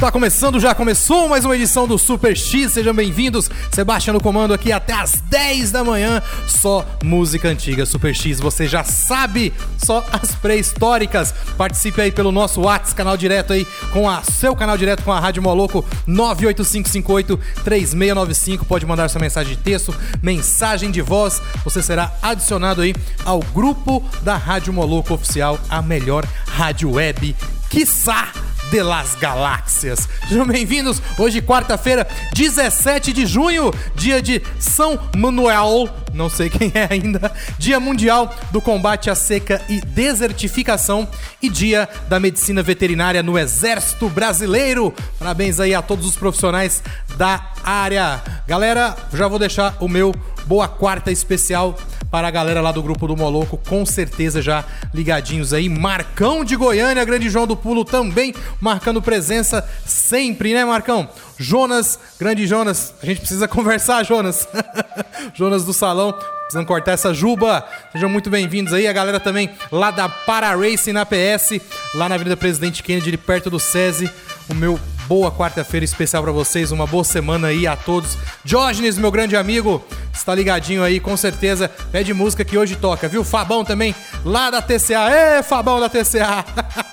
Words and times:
Está 0.00 0.10
começando, 0.10 0.58
já 0.58 0.74
começou 0.74 1.28
mais 1.28 1.44
uma 1.44 1.54
edição 1.54 1.86
do 1.86 1.98
Super 1.98 2.34
X, 2.34 2.72
sejam 2.72 2.94
bem-vindos. 2.94 3.50
Sebastião 3.70 4.14
no 4.14 4.20
comando 4.20 4.54
aqui 4.54 4.72
até 4.72 4.94
às 4.94 5.20
10 5.28 5.72
da 5.72 5.84
manhã, 5.84 6.22
só 6.48 6.86
música 7.04 7.50
antiga. 7.50 7.84
Super 7.84 8.14
X, 8.14 8.40
você 8.40 8.66
já 8.66 8.82
sabe, 8.82 9.52
só 9.76 10.02
as 10.10 10.34
pré-históricas. 10.34 11.34
Participe 11.54 12.00
aí 12.00 12.10
pelo 12.10 12.32
nosso 12.32 12.62
WhatsApp, 12.62 12.96
canal 12.96 13.14
direto 13.14 13.52
aí, 13.52 13.66
com 13.92 14.08
a 14.08 14.22
seu 14.22 14.56
canal 14.56 14.78
direto 14.78 15.02
com 15.02 15.12
a 15.12 15.20
Rádio 15.20 15.42
Moloco 15.42 15.84
985583695. 16.08 18.64
Pode 18.66 18.86
mandar 18.86 19.10
sua 19.10 19.20
mensagem 19.20 19.54
de 19.54 19.60
texto, 19.60 19.94
mensagem 20.22 20.90
de 20.90 21.02
voz. 21.02 21.42
Você 21.62 21.82
será 21.82 22.10
adicionado 22.22 22.80
aí 22.80 22.94
ao 23.22 23.40
grupo 23.40 24.02
da 24.22 24.38
Rádio 24.38 24.72
Moloco 24.72 25.12
Oficial, 25.12 25.60
a 25.68 25.82
melhor 25.82 26.26
rádio 26.46 26.92
web, 26.92 27.36
quiçá 27.68 28.32
de 28.70 28.82
las 28.82 29.16
Galáxias. 29.16 30.08
Sejam 30.28 30.46
bem-vindos. 30.46 31.02
Hoje, 31.18 31.42
quarta-feira, 31.42 32.06
17 32.34 33.12
de 33.12 33.26
junho, 33.26 33.72
dia 33.96 34.22
de 34.22 34.40
São 34.60 34.98
Manuel, 35.16 35.88
não 36.14 36.28
sei 36.28 36.48
quem 36.48 36.70
é 36.74 36.86
ainda, 36.88 37.32
Dia 37.58 37.80
Mundial 37.80 38.32
do 38.52 38.60
Combate 38.60 39.10
à 39.10 39.14
Seca 39.14 39.60
e 39.68 39.80
Desertificação 39.80 41.08
e 41.42 41.48
Dia 41.48 41.88
da 42.08 42.20
Medicina 42.20 42.62
Veterinária 42.62 43.22
no 43.22 43.36
Exército 43.36 44.08
Brasileiro. 44.08 44.94
Parabéns 45.18 45.58
aí 45.58 45.74
a 45.74 45.82
todos 45.82 46.06
os 46.06 46.16
profissionais 46.16 46.82
da 47.16 47.52
área. 47.64 48.22
Galera, 48.46 48.96
já 49.12 49.26
vou 49.26 49.38
deixar 49.38 49.76
o 49.80 49.88
meu 49.88 50.14
boa 50.46 50.68
quarta 50.68 51.10
especial 51.10 51.76
para 52.10 52.28
a 52.28 52.30
galera 52.30 52.60
lá 52.60 52.72
do 52.72 52.82
grupo 52.82 53.06
do 53.06 53.16
Moloco, 53.16 53.56
com 53.56 53.86
certeza 53.86 54.42
já 54.42 54.64
ligadinhos 54.92 55.52
aí. 55.52 55.68
Marcão 55.68 56.44
de 56.44 56.56
Goiânia, 56.56 57.04
grande 57.04 57.30
João 57.30 57.46
do 57.46 57.56
Pulo 57.56 57.84
também 57.84 58.34
marcando 58.60 59.00
presença 59.00 59.66
sempre, 59.86 60.52
né, 60.52 60.64
Marcão? 60.64 61.08
Jonas, 61.38 61.98
grande 62.18 62.46
Jonas, 62.46 62.94
a 63.02 63.06
gente 63.06 63.20
precisa 63.20 63.46
conversar, 63.48 64.04
Jonas. 64.04 64.48
Jonas 65.34 65.64
do 65.64 65.72
salão, 65.72 66.12
precisando 66.42 66.66
cortar 66.66 66.92
essa 66.92 67.14
juba. 67.14 67.64
Sejam 67.92 68.08
muito 68.08 68.28
bem-vindos 68.28 68.72
aí, 68.72 68.88
a 68.88 68.92
galera 68.92 69.20
também 69.20 69.48
lá 69.70 69.90
da 69.90 70.08
Para 70.08 70.54
Racing 70.56 70.92
na 70.92 71.06
PS, 71.06 71.60
lá 71.94 72.08
na 72.08 72.16
Avenida 72.16 72.36
Presidente 72.36 72.82
Kennedy, 72.82 73.16
perto 73.16 73.48
do 73.48 73.60
SESI. 73.60 74.10
O 74.48 74.54
meu 74.54 74.78
boa 75.10 75.32
quarta-feira 75.32 75.82
especial 75.82 76.22
pra 76.22 76.30
vocês, 76.30 76.70
uma 76.70 76.86
boa 76.86 77.02
semana 77.02 77.48
aí 77.48 77.66
a 77.66 77.74
todos. 77.74 78.16
Diógenes, 78.44 78.96
meu 78.96 79.10
grande 79.10 79.34
amigo, 79.34 79.82
está 80.12 80.32
ligadinho 80.32 80.84
aí, 80.84 81.00
com 81.00 81.16
certeza. 81.16 81.68
Pede 81.90 82.14
música 82.14 82.44
que 82.44 82.56
hoje 82.56 82.76
toca, 82.76 83.08
viu? 83.08 83.24
Fabão 83.24 83.64
também, 83.64 83.92
lá 84.24 84.50
da 84.50 84.62
TCA. 84.62 85.10
Ê, 85.10 85.42
Fabão 85.42 85.80
da 85.80 85.88
TCA! 85.88 86.44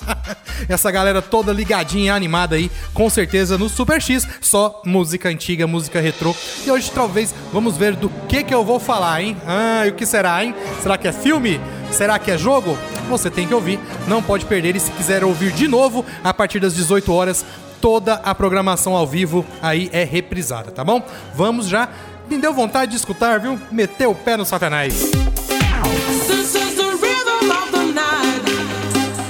Essa 0.67 0.89
galera 0.89 1.21
toda 1.21 1.53
ligadinha, 1.53 2.15
animada 2.15 2.55
aí, 2.55 2.71
com 2.91 3.07
certeza 3.07 3.55
no 3.55 3.69
Super 3.69 4.01
X, 4.01 4.27
só 4.41 4.81
música 4.83 5.29
antiga, 5.29 5.67
música 5.67 6.01
retrô. 6.01 6.35
E 6.65 6.71
hoje 6.71 6.89
talvez 6.91 7.35
vamos 7.53 7.77
ver 7.77 7.95
do 7.95 8.09
que 8.27 8.43
que 8.43 8.53
eu 8.53 8.65
vou 8.65 8.79
falar, 8.79 9.21
hein? 9.21 9.37
Ah, 9.45 9.85
e 9.85 9.91
o 9.91 9.93
que 9.93 10.07
será, 10.07 10.43
hein? 10.43 10.55
Será 10.81 10.97
que 10.97 11.07
é 11.07 11.13
filme? 11.13 11.61
Será 11.91 12.17
que 12.17 12.31
é 12.31 12.37
jogo? 12.37 12.75
Você 13.09 13.29
tem 13.29 13.47
que 13.47 13.53
ouvir, 13.53 13.79
não 14.07 14.23
pode 14.23 14.45
perder. 14.45 14.75
E 14.75 14.79
se 14.79 14.91
quiser 14.91 15.23
ouvir 15.23 15.51
de 15.53 15.67
novo, 15.67 16.03
a 16.23 16.33
partir 16.33 16.59
das 16.59 16.75
18 16.75 17.13
horas, 17.13 17.45
toda 17.81 18.15
a 18.15 18.33
programação 18.33 18.95
ao 18.95 19.07
vivo 19.07 19.45
aí 19.61 19.89
é 19.91 20.03
reprisada, 20.03 20.71
tá 20.71 20.83
bom? 20.83 21.01
Vamos 21.33 21.67
já. 21.67 21.89
Me 22.29 22.37
deu 22.37 22.53
vontade 22.53 22.91
de 22.91 22.97
escutar, 22.97 23.39
viu? 23.39 23.59
Meteu 23.71 24.11
o 24.11 24.15
pé 24.15 24.35
no 24.35 24.45
satanás. 24.45 25.11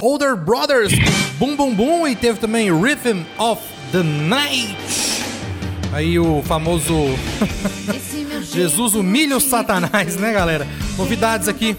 Older 0.02 0.36
Brothers, 0.36 0.94
Boom 1.38 1.56
Boom 1.56 1.76
Boom, 1.76 2.08
e 2.08 2.16
teve 2.16 2.40
também 2.40 2.72
Rhythm 2.72 3.24
of 3.38 3.62
the 3.92 4.04
Night. 4.04 4.78
Aí 5.92 6.20
o 6.20 6.44
famoso 6.44 6.94
Jesus 8.54 8.94
humilha 8.94 9.38
o 9.38 9.40
Satanás, 9.40 10.16
né, 10.16 10.32
galera? 10.32 10.68
Novidades 10.98 11.48
aqui 11.48 11.76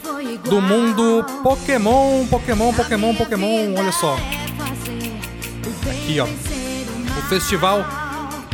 do 0.49 0.61
mundo 0.61 1.25
Pokémon, 1.43 2.27
Pokémon, 2.27 2.73
Pokémon, 2.73 3.15
Pokémon. 3.15 3.75
Olha 3.77 3.93
só, 3.93 4.19
aqui 5.91 6.21
ó, 6.21 6.27
festival 7.29 7.85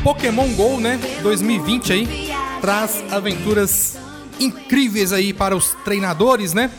Pokémon 0.03 0.49
Go, 0.55 0.81
né, 0.81 0.99
2020 1.23 1.93
aí, 1.93 2.35
traz 2.61 3.05
aventuras 3.11 3.97
incríveis 4.41 5.13
aí 5.13 5.33
para 5.33 5.55
os 5.55 5.77
treinadores, 5.85 6.53
né? 6.53 6.71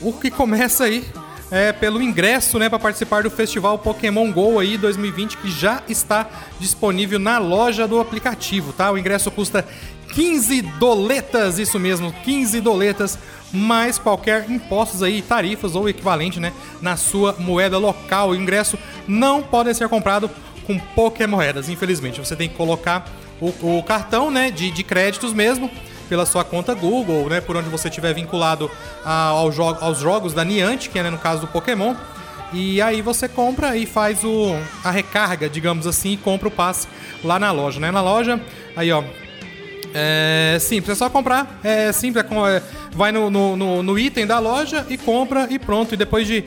O 0.00 0.12
que 0.12 0.30
começa 0.30 0.84
aí 0.84 1.04
é 1.50 1.72
pelo 1.72 2.00
ingresso, 2.00 2.60
né, 2.60 2.68
para 2.68 2.78
participar 2.78 3.24
do 3.24 3.30
festival 3.30 3.76
Pokémon 3.76 4.30
Go 4.30 4.60
aí 4.60 4.78
2020 4.78 5.36
que 5.38 5.50
já 5.50 5.82
está 5.88 6.28
disponível 6.60 7.18
na 7.18 7.38
loja 7.38 7.88
do 7.88 8.00
aplicativo, 8.00 8.72
tá? 8.72 8.92
O 8.92 8.96
ingresso 8.96 9.30
custa 9.30 9.66
15 10.14 10.62
doletas, 10.62 11.58
isso 11.58 11.78
mesmo, 11.78 12.12
15 12.24 12.60
doletas, 12.60 13.18
mais 13.52 13.98
qualquer 13.98 14.48
impostos 14.48 15.02
aí, 15.02 15.20
tarifas 15.20 15.74
ou 15.74 15.88
equivalente, 15.88 16.38
né, 16.38 16.52
na 16.80 16.96
sua 16.96 17.34
moeda 17.36 17.78
local. 17.78 18.30
O 18.30 18.36
ingresso 18.36 18.78
não 19.08 19.42
pode 19.42 19.74
ser 19.74 19.88
comprado 19.88 20.30
com 20.66 20.78
Pokémoedas, 20.78 21.68
infelizmente. 21.68 22.18
Você 22.20 22.34
tem 22.36 22.48
que 22.48 22.54
colocar 22.54 23.06
o, 23.40 23.78
o 23.78 23.82
cartão, 23.82 24.30
né, 24.30 24.50
de, 24.50 24.70
de 24.70 24.82
créditos 24.82 25.32
mesmo, 25.32 25.70
pela 26.08 26.26
sua 26.26 26.44
conta 26.44 26.74
Google, 26.74 27.28
né, 27.28 27.40
por 27.40 27.56
onde 27.56 27.68
você 27.68 27.88
estiver 27.88 28.12
vinculado 28.14 28.70
a- 29.04 29.28
ao 29.28 29.50
jo 29.50 29.62
aos 29.80 29.98
jogos 29.98 30.32
da 30.34 30.44
Niantic, 30.44 30.92
que 30.92 30.98
é 30.98 31.02
né, 31.02 31.10
no 31.10 31.18
caso 31.18 31.40
do 31.42 31.46
Pokémon. 31.46 31.94
E 32.52 32.82
aí 32.82 33.00
você 33.00 33.26
compra 33.28 33.76
e 33.78 33.86
faz 33.86 34.22
o, 34.24 34.54
a 34.84 34.90
recarga, 34.90 35.48
digamos 35.48 35.86
assim, 35.86 36.12
e 36.12 36.16
compra 36.18 36.48
o 36.48 36.50
passe 36.50 36.86
lá 37.24 37.38
na 37.38 37.50
loja, 37.50 37.80
né? 37.80 37.90
Na 37.90 38.02
loja, 38.02 38.38
aí 38.76 38.92
ó, 38.92 39.02
é 39.94 40.58
simples, 40.60 40.90
é 40.90 40.94
só 40.94 41.08
comprar. 41.10 41.58
É 41.64 41.92
simples, 41.92 42.24
é 42.24 42.56
é, 42.56 42.62
vai 42.92 43.10
no, 43.12 43.30
no, 43.30 43.56
no- 43.56 43.82
no 43.82 43.98
item 43.98 44.26
da 44.26 44.38
loja 44.38 44.86
e 44.90 44.98
compra 44.98 45.46
e 45.50 45.58
pronto. 45.58 45.94
E 45.94 45.96
depois 45.96 46.26
de 46.26 46.44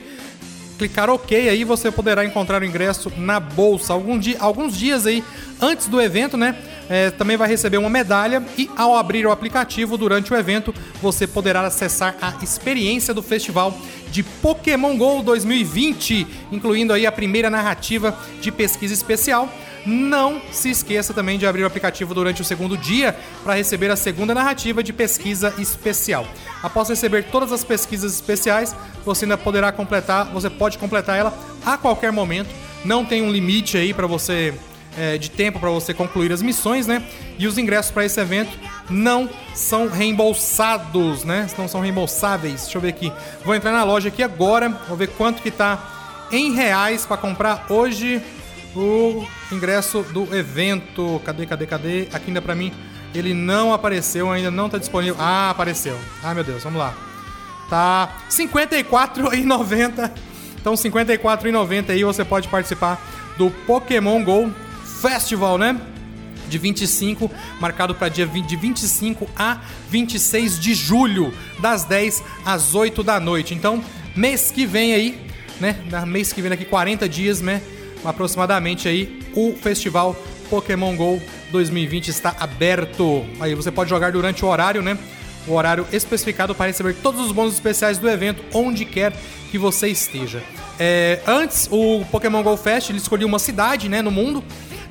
clicar 0.76 1.10
OK, 1.10 1.48
aí 1.48 1.64
você 1.64 1.90
poderá 1.90 2.24
encontrar 2.24 2.62
o 2.62 2.64
ingresso 2.64 3.12
na 3.16 3.40
bolsa. 3.40 3.92
Algum 3.92 4.18
dia, 4.18 4.36
alguns 4.38 4.76
dias 4.76 5.06
aí 5.06 5.24
antes 5.60 5.86
do 5.88 6.00
evento, 6.00 6.36
né? 6.36 6.56
é, 6.88 7.10
também 7.10 7.36
vai 7.36 7.48
receber 7.48 7.78
uma 7.78 7.90
medalha 7.90 8.42
e 8.56 8.70
ao 8.76 8.96
abrir 8.96 9.26
o 9.26 9.30
aplicativo 9.30 9.96
durante 9.96 10.32
o 10.32 10.36
evento, 10.36 10.74
você 11.02 11.26
poderá 11.26 11.62
acessar 11.62 12.16
a 12.20 12.34
experiência 12.42 13.12
do 13.12 13.22
festival 13.22 13.76
de 14.10 14.22
Pokémon 14.22 14.96
GO 14.96 15.22
2020, 15.22 16.26
incluindo 16.52 16.92
aí 16.92 17.06
a 17.06 17.12
primeira 17.12 17.50
narrativa 17.50 18.16
de 18.40 18.52
pesquisa 18.52 18.94
especial. 18.94 19.52
Não 19.86 20.42
se 20.50 20.68
esqueça 20.68 21.14
também 21.14 21.38
de 21.38 21.46
abrir 21.46 21.62
o 21.62 21.66
aplicativo 21.66 22.12
durante 22.12 22.42
o 22.42 22.44
segundo 22.44 22.76
dia 22.76 23.16
para 23.44 23.54
receber 23.54 23.88
a 23.90 23.96
segunda 23.96 24.34
narrativa 24.34 24.82
de 24.82 24.92
pesquisa 24.92 25.54
especial. 25.58 26.26
Após 26.60 26.88
receber 26.88 27.24
todas 27.30 27.52
as 27.52 27.62
pesquisas 27.62 28.12
especiais, 28.12 28.74
você 29.04 29.24
ainda 29.24 29.38
poderá 29.38 29.70
completar, 29.70 30.26
você 30.26 30.50
pode 30.50 30.76
completar 30.76 31.16
ela 31.16 31.32
a 31.64 31.78
qualquer 31.78 32.10
momento. 32.10 32.50
Não 32.84 33.04
tem 33.04 33.22
um 33.22 33.30
limite 33.30 33.76
aí 33.76 33.94
para 33.94 34.08
você 34.08 34.52
é, 34.98 35.18
de 35.18 35.30
tempo 35.30 35.60
para 35.60 35.70
você 35.70 35.94
concluir 35.94 36.32
as 36.32 36.42
missões, 36.42 36.86
né? 36.86 37.02
E 37.38 37.46
os 37.46 37.58
ingressos 37.58 37.92
para 37.92 38.04
esse 38.04 38.18
evento 38.18 38.58
não 38.90 39.28
são 39.54 39.88
reembolsados, 39.88 41.22
né? 41.22 41.46
Não 41.56 41.68
são 41.68 41.80
reembolsáveis. 41.80 42.62
Deixa 42.62 42.78
eu 42.78 42.82
ver 42.82 42.88
aqui. 42.88 43.12
Vou 43.44 43.54
entrar 43.54 43.72
na 43.72 43.84
loja 43.84 44.08
aqui 44.08 44.22
agora, 44.22 44.68
vou 44.88 44.96
ver 44.96 45.08
quanto 45.08 45.42
que 45.42 45.50
tá 45.50 45.92
em 46.32 46.52
reais 46.52 47.06
para 47.06 47.16
comprar 47.16 47.66
hoje 47.68 48.20
o 48.80 49.26
ingresso 49.52 50.02
do 50.02 50.34
evento. 50.34 51.20
Cadê, 51.24 51.46
cadê, 51.46 51.66
cadê? 51.66 52.08
Aqui 52.12 52.28
ainda 52.28 52.42
para 52.42 52.54
mim 52.54 52.72
ele 53.14 53.32
não 53.32 53.72
apareceu, 53.72 54.30
ainda 54.30 54.50
não 54.50 54.68
tá 54.68 54.78
disponível. 54.78 55.16
Ah, 55.18 55.50
apareceu. 55.50 55.98
Ah, 56.22 56.34
meu 56.34 56.44
Deus, 56.44 56.62
vamos 56.62 56.78
lá. 56.78 56.94
Tá 57.68 58.10
R$ 58.28 58.46
54,90. 58.46 60.10
Então, 60.60 60.74
R$ 60.74 60.78
54,90 60.80 61.90
aí 61.90 62.04
você 62.04 62.24
pode 62.24 62.48
participar 62.48 63.00
do 63.38 63.50
Pokémon 63.50 64.22
GO 64.22 64.52
Festival, 65.00 65.58
né? 65.58 65.80
De 66.48 66.58
25, 66.58 67.30
marcado 67.60 67.94
para 67.94 68.08
dia 68.08 68.26
20, 68.26 68.46
de 68.46 68.56
25 68.56 69.28
a 69.36 69.60
26 69.90 70.60
de 70.60 70.74
julho, 70.74 71.32
das 71.58 71.84
10 71.84 72.22
às 72.44 72.74
8 72.74 73.02
da 73.02 73.18
noite. 73.18 73.52
Então, 73.54 73.82
mês 74.14 74.50
que 74.50 74.64
vem 74.64 74.94
aí, 74.94 75.20
né? 75.60 75.76
Mês 76.06 76.32
que 76.32 76.40
vem, 76.40 76.50
daqui 76.50 76.64
40 76.64 77.08
dias, 77.08 77.40
né? 77.40 77.62
Aproximadamente 78.06 78.88
aí, 78.88 79.20
o 79.34 79.54
festival 79.60 80.16
Pokémon 80.48 80.94
GO 80.96 81.20
2020 81.50 82.08
está 82.08 82.34
aberto. 82.38 83.24
Aí 83.40 83.54
você 83.54 83.70
pode 83.70 83.90
jogar 83.90 84.12
durante 84.12 84.44
o 84.44 84.48
horário, 84.48 84.82
né? 84.82 84.96
O 85.46 85.52
horário 85.52 85.86
especificado 85.92 86.54
para 86.54 86.66
receber 86.66 86.94
todos 86.94 87.20
os 87.20 87.32
bônus 87.32 87.54
especiais 87.54 87.98
do 87.98 88.08
evento, 88.08 88.42
onde 88.52 88.84
quer 88.84 89.12
que 89.50 89.58
você 89.58 89.88
esteja. 89.88 90.42
É, 90.78 91.20
antes, 91.26 91.68
o 91.70 92.04
Pokémon 92.10 92.42
GO 92.42 92.56
Fest 92.56 92.90
ele 92.90 92.98
escolhia 92.98 93.26
uma 93.26 93.38
cidade 93.38 93.88
né, 93.88 94.02
no 94.02 94.10
mundo 94.10 94.42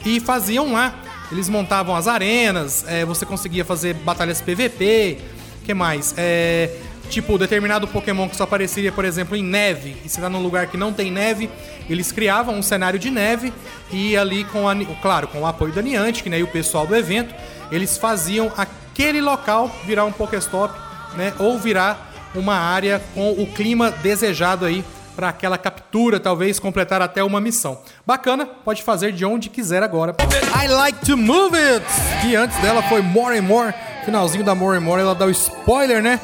e 0.06 0.20
faziam 0.20 0.72
lá. 0.72 1.02
Eles 1.32 1.50
montavam 1.50 1.96
as 1.96 2.08
arenas, 2.08 2.86
é, 2.88 3.04
você 3.04 3.26
conseguia 3.26 3.66
fazer 3.66 3.96
batalhas 3.96 4.42
PVP. 4.42 5.18
que 5.66 5.74
mais? 5.74 6.14
É, 6.18 6.70
tipo, 7.10 7.38
determinado 7.38 7.88
Pokémon 7.88 8.28
que 8.28 8.36
só 8.36 8.44
apareceria, 8.44 8.92
por 8.92 9.06
exemplo, 9.06 9.36
em 9.36 9.44
neve, 9.44 9.98
e 10.04 10.10
você 10.10 10.20
tá 10.20 10.30
num 10.30 10.42
lugar 10.42 10.68
que 10.68 10.78
não 10.78 10.92
tem 10.92 11.12
neve, 11.12 11.50
eles 11.90 12.12
criavam 12.12 12.56
um 12.56 12.62
cenário 12.62 13.00
de 13.00 13.10
neve 13.10 13.54
e 13.92 14.18
ali 14.18 14.44
com 14.46 14.68
a, 14.68 14.76
claro, 15.02 15.28
com 15.28 15.42
o 15.42 15.46
apoio 15.46 15.74
da 15.74 15.82
Niantic, 15.82 16.28
né, 16.30 16.40
e 16.40 16.44
o 16.44 16.48
pessoal 16.48 16.86
do 16.86 16.96
evento, 16.96 17.34
eles 17.72 17.98
faziam 17.98 18.52
aquele 18.58 19.22
local 19.22 19.74
virar 19.86 20.06
um 20.06 20.12
Pokéstop, 20.12 20.74
né, 21.16 21.34
ou 21.40 21.58
virar 21.58 22.14
uma 22.34 22.56
área 22.56 23.02
com 23.14 23.32
o 23.32 23.48
clima 23.48 23.92
desejado 23.92 24.66
aí 24.66 24.84
para 25.16 25.30
aquela 25.30 25.58
captura, 25.58 26.20
talvez 26.20 26.60
completar 26.60 27.02
até 27.02 27.24
uma 27.24 27.40
missão. 27.40 27.80
Bacana, 28.06 28.46
pode 28.46 28.84
fazer 28.84 29.14
de 29.14 29.24
onde 29.24 29.50
quiser 29.50 29.82
agora. 29.82 30.14
I 30.62 30.68
like 30.68 31.06
to 31.06 31.16
move 31.16 31.56
it! 31.56 31.86
E 32.26 32.36
antes 32.36 32.58
dela 32.58 32.84
foi 32.84 33.02
More 33.02 33.38
and 33.40 33.44
More, 33.44 33.74
finalzinho 34.04 34.44
da 34.44 34.54
More 34.54 34.78
and 34.78 34.82
More, 34.82 35.02
ela 35.02 35.16
dá 35.16 35.26
o 35.26 35.32
spoiler, 35.32 36.04
né? 36.04 36.20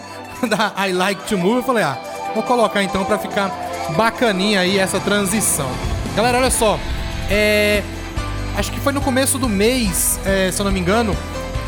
Da 0.49 0.73
I 0.87 0.91
like 0.93 1.23
to 1.27 1.37
move. 1.37 1.57
Eu 1.57 1.63
falei, 1.63 1.83
ah, 1.83 1.97
vou 2.33 2.43
colocar 2.43 2.83
então 2.83 3.05
para 3.05 3.17
ficar 3.17 3.49
bacaninha 3.95 4.61
aí 4.61 4.77
essa 4.77 4.99
transição. 4.99 5.69
Galera, 6.15 6.37
olha 6.37 6.51
só, 6.51 6.79
é. 7.29 7.83
Acho 8.55 8.71
que 8.71 8.79
foi 8.81 8.91
no 8.91 8.99
começo 8.99 9.37
do 9.37 9.47
mês, 9.47 10.19
é, 10.25 10.51
se 10.51 10.59
eu 10.59 10.65
não 10.65 10.73
me 10.73 10.79
engano, 10.79 11.15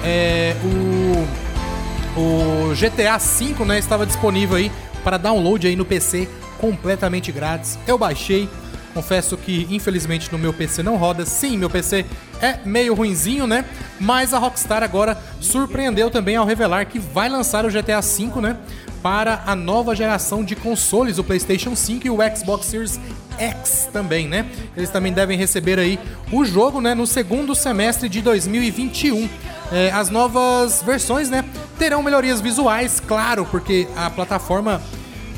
é, 0.04 0.54
o, 0.62 2.20
o 2.20 2.75
GTA 2.75 3.18
V 3.18 3.64
né, 3.64 3.80
estava 3.80 4.06
disponível 4.06 4.58
aí 4.58 4.70
para 5.02 5.18
download 5.18 5.66
aí 5.66 5.78
no 5.78 5.86
PC 5.86 6.28
completamente 6.60 7.31
grátis. 7.31 7.80
Eu 7.88 7.98
baixei, 7.98 8.50
confesso 8.94 9.36
que 9.36 9.68
infelizmente 9.69 10.31
no 10.31 10.38
meu 10.38 10.54
PC 10.54 10.84
não 10.84 10.95
roda. 10.98 11.25
Sim, 11.25 11.57
meu 11.57 11.69
PC 11.69 12.06
é 12.42 12.60
meio 12.66 12.94
ruinzinho, 12.94 13.48
né? 13.48 13.66
Mas 14.00 14.34
a 14.34 14.38
Rockstar 14.38 14.84
agora 14.84 15.18
surpreendeu 15.42 16.10
também 16.10 16.36
ao 16.36 16.45
revelar 16.45 16.86
que 16.86 17.00
vai 17.00 17.30
lançar 17.30 17.66
o 17.66 17.69
GTA 17.69 18.01
V, 18.01 18.42
né? 18.42 18.57
Para 19.01 19.44
a 19.45 19.56
nova 19.56 19.95
geração 19.95 20.44
de 20.44 20.56
consoles, 20.56 21.18
o 21.18 21.24
PlayStation 21.24 21.75
5 21.75 22.07
e 22.07 22.10
o 22.10 22.18
Xbox 22.36 22.68
Series 22.68 23.00
X 23.38 23.90
também, 23.92 24.28
né? 24.28 24.45
Eles 24.78 24.90
também 24.90 25.12
devem 25.12 25.38
receber 25.38 25.80
aí 25.80 26.00
o 26.31 26.46
jogo, 26.46 26.80
né? 26.80 26.94
No 26.96 27.06
segundo 27.06 27.54
semestre 27.56 28.07
de 28.07 28.22
2021. 28.22 29.28
É, 29.72 29.92
as 29.92 30.10
novas 30.10 30.84
versões, 30.84 31.30
né? 31.30 31.44
Terão 31.80 32.04
melhorias 32.04 32.39
visuais, 32.39 33.00
claro, 33.00 33.46
porque 33.50 33.88
a 33.96 34.10
plataforma 34.10 34.81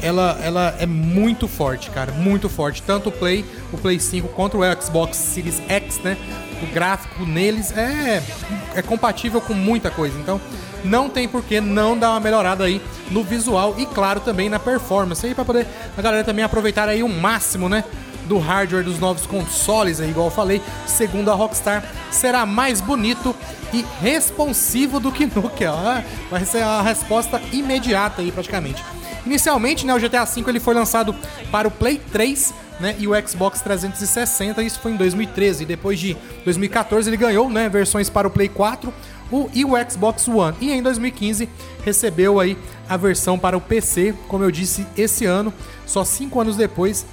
ela, 0.05 0.39
ela 0.43 0.75
é 0.79 0.85
muito 0.85 1.47
forte, 1.47 1.89
cara, 1.89 2.11
muito 2.11 2.47
forte. 2.47 2.83
Tanto 2.83 3.09
o 3.09 3.11
Play, 3.11 3.43
o 3.73 3.77
Play 3.77 3.99
5 3.99 4.27
quanto 4.29 4.59
o 4.59 4.81
Xbox 4.81 5.17
Series 5.17 5.59
X, 5.67 5.99
né? 5.99 6.15
O 6.61 6.67
gráfico 6.67 7.25
neles 7.25 7.75
é, 7.75 8.21
é 8.75 8.81
compatível 8.83 9.41
com 9.41 9.53
muita 9.55 9.89
coisa. 9.89 10.17
Então, 10.19 10.39
não 10.83 11.09
tem 11.09 11.27
por 11.27 11.43
que 11.43 11.59
não 11.59 11.97
dar 11.97 12.11
uma 12.11 12.19
melhorada 12.19 12.65
aí 12.65 12.79
no 13.09 13.23
visual 13.23 13.73
e, 13.79 13.87
claro, 13.87 14.19
também 14.19 14.47
na 14.47 14.59
performance. 14.59 15.25
Aí 15.25 15.33
para 15.33 15.43
poder 15.43 15.67
a 15.97 16.01
galera 16.01 16.23
também 16.23 16.45
aproveitar 16.45 16.87
aí 16.87 17.01
o 17.01 17.09
máximo, 17.09 17.67
né? 17.67 17.83
Do 18.27 18.37
hardware 18.37 18.83
dos 18.83 18.99
novos 18.99 19.25
consoles, 19.25 19.99
aí, 19.99 20.09
igual 20.09 20.27
eu 20.27 20.31
falei, 20.31 20.61
segundo 20.87 21.29
a 21.29 21.35
Rockstar, 21.35 21.83
será 22.11 22.43
mais 22.45 22.81
bonito 22.81 23.35
e 23.73 23.85
responsivo 24.01 24.99
do 24.99 25.11
que 25.11 25.25
nunca. 25.25 25.71
ó. 25.71 26.01
Vai 26.29 26.45
ser 26.45 26.63
a 26.63 26.81
resposta 26.81 27.41
imediata 27.51 28.21
aí, 28.21 28.31
praticamente. 28.31 28.83
Inicialmente, 29.25 29.85
né, 29.85 29.93
o 29.93 29.99
GTA 29.99 30.25
V 30.25 30.43
ele 30.47 30.59
foi 30.59 30.73
lançado 30.73 31.15
para 31.51 31.67
o 31.67 31.71
Play 31.71 31.99
3 32.11 32.53
né, 32.79 32.95
e 32.99 33.07
o 33.07 33.27
Xbox 33.27 33.61
360, 33.61 34.61
isso 34.63 34.79
foi 34.79 34.91
em 34.91 34.95
2013. 34.95 35.65
Depois 35.65 35.99
de 35.99 36.15
2014 36.43 37.09
ele 37.09 37.17
ganhou 37.17 37.49
né, 37.49 37.67
versões 37.69 38.09
para 38.09 38.27
o 38.27 38.31
Play 38.31 38.49
4 38.49 38.93
o, 39.31 39.49
e 39.53 39.65
o 39.65 39.71
Xbox 39.89 40.27
One. 40.27 40.55
E 40.61 40.71
em 40.71 40.81
2015 40.81 41.49
recebeu 41.83 42.39
aí 42.39 42.57
a 42.87 42.97
versão 42.97 43.37
para 43.37 43.57
o 43.57 43.61
PC, 43.61 44.13
como 44.27 44.43
eu 44.43 44.51
disse, 44.51 44.85
esse 44.97 45.25
ano, 45.25 45.53
só 45.85 46.03
cinco 46.03 46.39
anos 46.39 46.55
depois, 46.55 47.05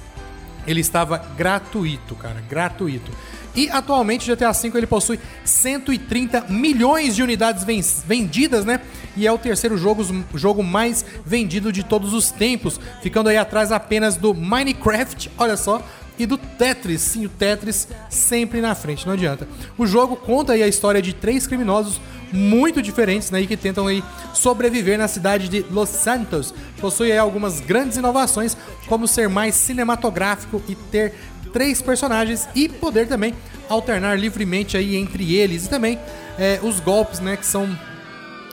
ele 0.67 0.81
estava 0.81 1.17
gratuito, 1.35 2.15
cara, 2.15 2.41
gratuito. 2.49 3.11
E 3.55 3.69
atualmente 3.69 4.31
o 4.31 4.35
GTA 4.35 4.51
V 4.51 4.71
ele 4.75 4.87
possui 4.87 5.19
130 5.45 6.45
milhões 6.49 7.15
de 7.15 7.21
unidades 7.21 7.63
ven- 7.63 7.83
vendidas, 8.07 8.65
né? 8.65 8.79
E 9.15 9.27
é 9.27 9.31
o 9.31 9.37
terceiro 9.37 9.77
jogo, 9.77 10.03
jogo 10.33 10.63
mais 10.63 11.05
vendido 11.25 11.71
de 11.71 11.83
todos 11.83 12.13
os 12.13 12.31
tempos, 12.31 12.79
ficando 13.01 13.29
aí 13.29 13.37
atrás 13.37 13.71
apenas 13.71 14.15
do 14.15 14.33
Minecraft, 14.33 15.29
olha 15.37 15.55
só, 15.55 15.85
e 16.17 16.25
do 16.25 16.37
Tetris. 16.37 17.01
Sim, 17.01 17.25
o 17.25 17.29
Tetris 17.29 17.87
sempre 18.09 18.61
na 18.61 18.73
frente, 18.75 19.05
não 19.05 19.13
adianta. 19.13 19.47
O 19.77 19.85
jogo 19.85 20.15
conta 20.15 20.53
aí 20.53 20.63
a 20.63 20.67
história 20.67 21.01
de 21.01 21.13
três 21.13 21.45
criminosos 21.47 21.99
muito 22.31 22.81
diferentes, 22.81 23.29
né, 23.29 23.41
e 23.41 23.47
que 23.47 23.55
tentam 23.55 23.85
aí 23.85 24.03
sobreviver 24.33 24.97
na 24.97 25.07
cidade 25.07 25.47
de 25.47 25.63
Los 25.69 25.89
Santos. 25.89 26.51
Possui 26.81 27.11
aí 27.11 27.17
algumas 27.17 27.59
grandes 27.59 27.97
inovações, 27.97 28.57
como 28.87 29.07
ser 29.07 29.29
mais 29.29 29.53
cinematográfico 29.53 30.61
e 30.67 30.73
ter 30.75 31.13
três 31.53 31.81
personagens 31.81 32.49
e 32.55 32.67
poder 32.67 33.07
também 33.07 33.33
alternar 33.69 34.19
livremente 34.19 34.75
aí 34.75 34.95
entre 34.97 35.35
eles 35.35 35.65
e 35.65 35.69
também 35.69 35.97
é, 36.37 36.59
os 36.61 36.79
golpes, 36.79 37.19
né, 37.19 37.37
que 37.37 37.45
são 37.45 37.69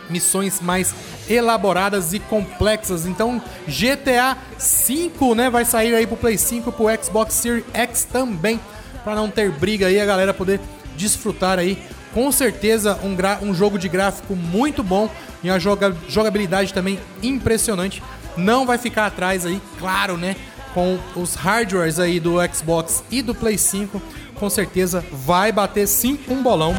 missões 0.09 0.61
mais 0.61 0.95
elaboradas 1.29 2.13
e 2.13 2.19
complexas. 2.19 3.07
Então, 3.07 3.41
GTA 3.67 4.37
5, 4.59 5.35
né, 5.35 5.49
vai 5.49 5.65
sair 5.65 5.95
aí 5.95 6.07
pro 6.07 6.17
Play 6.17 6.37
5, 6.37 6.71
pro 6.73 6.87
Xbox 7.03 7.35
Series 7.35 7.65
X 7.73 8.05
também, 8.05 8.61
para 9.05 9.15
não 9.15 9.31
ter 9.31 9.51
briga 9.51 9.87
aí, 9.87 10.01
a 10.01 10.05
galera 10.07 10.35
poder 10.35 10.61
desfrutar 10.97 11.59
aí. 11.59 11.79
Com 12.13 12.31
certeza 12.33 12.99
um, 13.05 13.17
um 13.49 13.55
jogo 13.55 13.79
de 13.79 13.89
gráfico 13.89 14.35
muito 14.35 14.83
bom 14.83 15.09
e 15.45 15.49
uma 15.51 15.61
joga- 15.61 15.97
jogabilidade 16.09 16.75
também 16.75 16.99
impressionante. 17.23 18.03
Não 18.37 18.67
vai 18.67 18.79
ficar 18.79 19.07
atrás 19.07 19.47
aí, 19.47 19.61
claro, 19.79 20.17
né? 20.17 20.35
Com 20.75 20.99
os 21.17 21.35
hardwares 21.35 21.99
aí 21.99 22.21
do 22.21 22.37
Xbox 22.53 23.03
e 23.11 23.23
do 23.23 23.35
Play 23.35 23.59
5, 23.59 24.01
com 24.37 24.49
certeza 24.49 25.05
vai 25.13 25.51
bater 25.53 25.87
sim 25.87 26.19
um 26.29 26.43
bolão. 26.43 26.75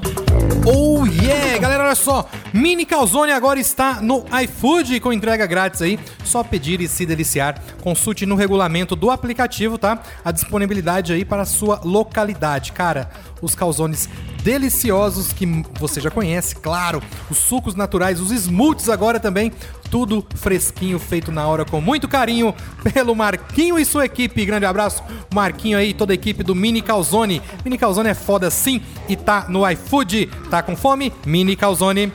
Oh 0.66 1.06
yeah! 1.06 1.58
Galera, 1.58 1.84
olha 1.84 1.96
só, 1.96 2.30
Mini 2.54 2.86
Calzone 2.86 3.32
agora 3.32 3.60
está 3.60 4.02
no 4.02 4.26
iFood 4.44 5.00
com 5.00 5.12
entrega 5.12 5.46
grátis 5.46 5.82
aí. 5.82 6.00
Só 6.24 6.44
pedir 6.44 6.80
e 6.82 6.88
se 6.88 7.06
deliciar. 7.06 7.62
Consulte 7.82 8.26
no 8.26 8.36
regulamento 8.36 8.96
do 8.96 9.12
aplicativo, 9.12 9.78
tá? 9.78 10.02
A 10.24 10.32
disponibilidade 10.32 11.14
aí 11.14 11.26
para 11.26 11.42
a 11.44 11.46
sua 11.46 11.82
localidade. 11.84 12.72
Cara, 12.72 13.10
os 13.42 13.56
calzones 13.56 14.08
deliciosos 14.44 15.34
que 15.34 15.46
você 15.80 16.00
já 16.00 16.12
conhece, 16.12 16.56
claro. 16.56 17.02
Os 17.30 17.38
sucos 17.38 17.76
naturais, 17.76 18.20
os 18.20 18.32
smoothies 18.32 18.90
agora 18.90 19.20
também. 19.20 19.52
Tudo 19.90 20.26
fresquinho, 20.36 20.98
feito 20.98 21.32
na 21.32 21.46
hora 21.48 21.66
com 21.66 21.82
muito 21.82 22.08
carinho 22.08 22.56
pelo 22.94 23.16
Marquinho 23.16 23.78
e 23.78 23.86
sua 23.86 24.06
equipe. 24.06 24.46
Grande 24.46 24.66
abraço, 24.66 25.04
Marquinho 25.34 25.78
aí, 25.78 25.94
toda 25.94 26.14
a 26.14 26.16
equipe 26.16 26.44
do 26.44 26.56
Mini 26.56 26.82
Calzone. 26.82 27.42
Mini 27.64 27.78
Calzone 27.78 28.10
é 28.10 28.14
foda 28.14 28.50
sim 28.50 28.82
e 29.10 29.16
tá 29.16 29.46
no 29.50 29.70
iFood. 29.70 30.28
Tá 30.50 30.62
com 30.62 30.76
fome? 30.76 31.12
Mini 31.26 31.56
Calzone. 31.56 32.12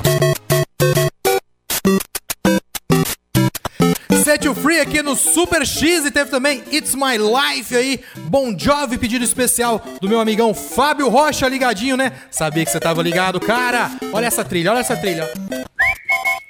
Set 4.37 4.45
You 4.45 4.55
Free 4.55 4.81
aqui 4.81 5.01
no 5.01 5.17
Super 5.17 5.67
X 5.67 6.05
e 6.05 6.11
teve 6.11 6.31
também 6.31 6.63
It's 6.71 6.95
My 6.95 7.17
Life 7.17 7.75
aí, 7.75 8.01
Bon 8.25 8.55
Jovi, 8.59 8.99
pedido 8.99 9.25
especial 9.25 9.83
do 9.99 10.07
meu 10.07 10.21
amigão 10.21 10.53
Fábio 10.53 11.09
Rocha, 11.09 11.49
ligadinho, 11.49 11.97
né? 11.97 12.13
Sabia 12.31 12.63
que 12.63 12.71
você 12.71 12.79
tava 12.79 13.03
ligado, 13.03 13.41
cara. 13.41 13.91
Olha 14.13 14.27
essa 14.27 14.45
trilha, 14.45 14.73
olha 14.73 14.81
essa 14.81 14.95
trilha. 14.95 15.27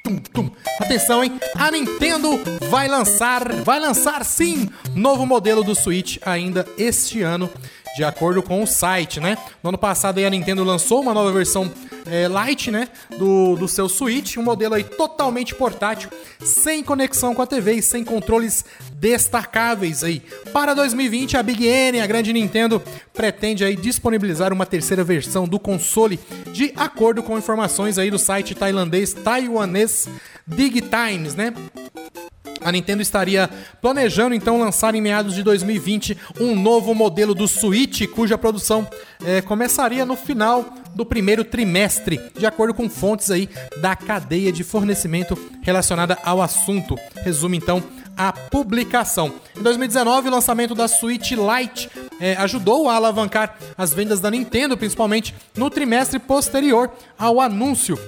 Tum, 0.02 0.16
tum. 0.16 0.50
Atenção, 0.81 1.23
hein? 1.23 1.38
A 1.55 1.71
Nintendo 1.71 2.40
vai 2.69 2.88
lançar, 2.88 3.52
vai 3.62 3.78
lançar 3.78 4.25
sim, 4.25 4.69
novo 4.93 5.25
modelo 5.25 5.62
do 5.62 5.76
Switch 5.76 6.19
ainda 6.26 6.66
este 6.76 7.23
ano, 7.23 7.49
de 7.97 8.02
acordo 8.02 8.43
com 8.43 8.64
o 8.64 8.66
site, 8.66 9.21
né? 9.21 9.38
No 9.62 9.69
ano 9.69 9.78
passado 9.78 10.19
a 10.19 10.28
Nintendo 10.28 10.64
lançou 10.64 11.02
uma 11.02 11.14
nova 11.14 11.31
versão 11.31 11.71
é, 12.06 12.26
Lite, 12.28 12.70
né? 12.70 12.88
Do, 13.18 13.56
do 13.56 13.68
seu 13.68 13.88
Switch, 13.88 14.36
um 14.36 14.42
modelo 14.42 14.75
aí 14.75 14.84
totalmente 14.84 15.54
portátil, 15.54 16.10
sem 16.40 16.82
conexão 16.82 17.34
com 17.34 17.42
a 17.42 17.46
TV 17.46 17.75
e 17.75 17.82
sem 17.82 18.04
controles 18.04 18.64
destacáveis 18.94 20.02
aí. 20.02 20.22
Para 20.52 20.75
2020, 20.75 21.36
a 21.36 21.42
Big 21.42 21.66
N, 21.66 22.00
a 22.00 22.06
grande 22.06 22.32
Nintendo, 22.32 22.82
pretende 23.12 23.64
aí 23.64 23.76
disponibilizar 23.76 24.52
uma 24.52 24.66
terceira 24.66 25.04
versão 25.04 25.46
do 25.46 25.58
console, 25.58 26.18
de 26.52 26.72
acordo 26.76 27.22
com 27.22 27.38
informações 27.38 27.98
aí 27.98 28.10
do 28.10 28.18
site 28.18 28.54
tailandês 28.54 29.12
taiwanês 29.12 30.08
Digitimes, 30.46 31.34
né? 31.34 31.52
A 32.60 32.72
Nintendo 32.72 33.02
estaria 33.02 33.48
planejando 33.80 34.34
então 34.34 34.58
lançar 34.58 34.94
em 34.94 35.00
meados 35.00 35.34
de 35.34 35.42
2020 35.42 36.16
um 36.40 36.54
novo 36.54 36.94
modelo 36.94 37.34
do 37.34 37.46
Switch, 37.46 38.06
cuja 38.08 38.38
produção 38.38 38.88
eh, 39.25 39.40
começaria 39.42 40.04
no 40.04 40.16
final 40.16 40.64
do 40.94 41.04
primeiro 41.04 41.44
trimestre, 41.44 42.20
de 42.38 42.46
acordo 42.46 42.72
com 42.72 42.88
fontes 42.88 43.30
aí 43.30 43.48
da 43.78 43.94
cadeia 43.94 44.50
de 44.50 44.64
fornecimento 44.64 45.36
relacionada 45.62 46.18
ao 46.25 46.40
assunto. 46.40 46.96
Resume 47.22 47.58
então 47.58 47.82
a 48.16 48.32
publicação. 48.32 49.34
Em 49.56 49.62
2019, 49.62 50.28
o 50.28 50.32
lançamento 50.32 50.75
da 50.75 50.88
Switch 50.88 51.32
Lite 51.32 51.90
eh, 52.18 52.34
ajudou 52.38 52.88
a 52.88 52.94
alavancar 52.94 53.56
as 53.76 53.92
vendas 53.92 54.20
da 54.20 54.30
Nintendo, 54.30 54.76
principalmente 54.76 55.34
no 55.54 55.68
trimestre 55.68 56.18
posterior 56.18 56.90
ao 57.18 57.40
anúncio 57.40 57.98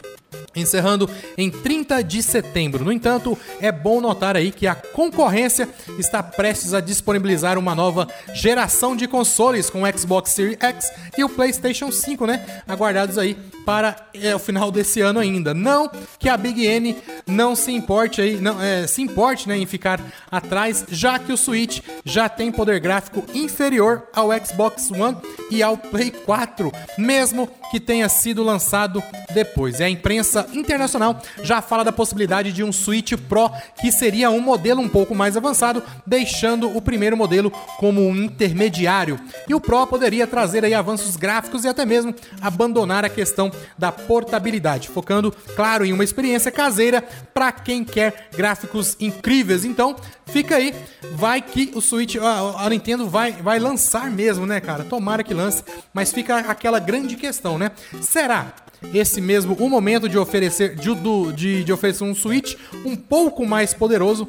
encerrando 0.60 1.08
em 1.36 1.50
30 1.50 2.02
de 2.02 2.22
setembro. 2.22 2.84
No 2.84 2.92
entanto, 2.92 3.36
é 3.60 3.70
bom 3.70 4.00
notar 4.00 4.36
aí 4.36 4.50
que 4.50 4.66
a 4.66 4.74
concorrência 4.74 5.68
está 5.98 6.22
prestes 6.22 6.74
a 6.74 6.80
disponibilizar 6.80 7.58
uma 7.58 7.74
nova 7.74 8.08
geração 8.34 8.96
de 8.96 9.06
consoles 9.06 9.70
com 9.70 9.82
o 9.82 9.98
Xbox 9.98 10.30
Series 10.30 10.58
X 10.60 10.92
e 11.16 11.24
o 11.24 11.28
PlayStation 11.28 11.90
5, 11.90 12.26
né? 12.26 12.62
Aguardados 12.66 13.18
aí 13.18 13.36
para 13.68 13.96
é, 14.14 14.34
o 14.34 14.38
final 14.38 14.70
desse 14.70 15.02
ano 15.02 15.20
ainda. 15.20 15.52
Não 15.52 15.90
que 16.18 16.30
a 16.30 16.38
Big 16.38 16.64
N 16.64 16.96
não 17.26 17.54
se 17.54 17.70
importe 17.70 18.18
aí, 18.18 18.40
não 18.40 18.58
é, 18.58 18.86
se 18.86 19.02
importe, 19.02 19.46
né, 19.46 19.58
em 19.58 19.66
ficar 19.66 20.00
atrás, 20.30 20.86
já 20.88 21.18
que 21.18 21.30
o 21.30 21.36
Switch 21.36 21.80
já 22.02 22.30
tem 22.30 22.50
poder 22.50 22.80
gráfico 22.80 23.22
inferior 23.34 24.08
ao 24.14 24.30
Xbox 24.42 24.90
One 24.90 25.18
e 25.50 25.62
ao 25.62 25.76
Play 25.76 26.10
4, 26.10 26.72
mesmo 26.96 27.46
que 27.70 27.78
tenha 27.78 28.08
sido 28.08 28.42
lançado 28.42 29.02
depois. 29.34 29.80
E 29.80 29.84
a 29.84 29.90
imprensa 29.90 30.46
internacional 30.54 31.20
já 31.42 31.60
fala 31.60 31.84
da 31.84 31.92
possibilidade 31.92 32.52
de 32.52 32.64
um 32.64 32.72
Switch 32.72 33.12
Pro, 33.28 33.50
que 33.80 33.92
seria 33.92 34.30
um 34.30 34.40
modelo 34.40 34.80
um 34.80 34.88
pouco 34.88 35.14
mais 35.14 35.36
avançado, 35.36 35.82
deixando 36.06 36.74
o 36.74 36.80
primeiro 36.80 37.16
modelo 37.16 37.50
como 37.78 38.00
um 38.00 38.16
intermediário. 38.16 39.20
E 39.46 39.54
o 39.54 39.60
Pro 39.60 39.86
poderia 39.86 40.26
trazer 40.26 40.64
aí 40.64 40.74
avanços 40.74 41.16
gráficos 41.16 41.64
e 41.64 41.68
até 41.68 41.84
mesmo 41.84 42.14
abandonar 42.40 43.04
a 43.04 43.10
questão 43.10 43.50
da 43.76 43.92
portabilidade, 43.92 44.88
focando, 44.88 45.32
claro, 45.54 45.84
em 45.84 45.92
uma 45.92 46.04
experiência 46.04 46.50
caseira 46.50 47.02
para 47.32 47.52
quem 47.52 47.84
quer 47.84 48.28
gráficos 48.36 48.96
incríveis. 49.00 49.64
Então, 49.64 49.96
fica 50.26 50.56
aí, 50.56 50.74
vai 51.12 51.40
que 51.42 51.70
o 51.74 51.80
Switch, 51.80 52.16
a, 52.16 52.64
a 52.64 52.70
Nintendo 52.70 53.08
vai, 53.08 53.32
vai 53.32 53.58
lançar 53.58 54.10
mesmo, 54.10 54.46
né, 54.46 54.60
cara? 54.60 54.84
Tomara 54.84 55.22
que 55.22 55.34
lance, 55.34 55.62
mas 55.92 56.12
fica 56.12 56.38
aquela 56.38 56.78
grande 56.78 57.16
questão, 57.16 57.58
né? 57.58 57.70
Será 58.00 58.52
esse 58.94 59.20
mesmo 59.20 59.56
o 59.58 59.68
momento 59.68 60.08
de 60.08 60.16
oferecer 60.16 60.76
de, 60.76 60.90
de, 61.34 61.64
de 61.64 61.72
oferecer 61.72 62.04
um 62.04 62.14
Switch 62.14 62.54
um 62.84 62.94
pouco 62.94 63.44
mais 63.44 63.74
poderoso 63.74 64.28